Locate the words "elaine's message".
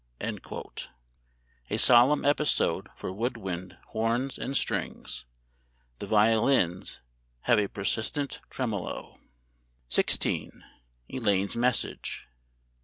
11.07-12.25